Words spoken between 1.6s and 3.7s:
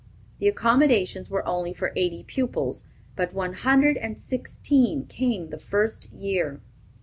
for eighty pupils, but one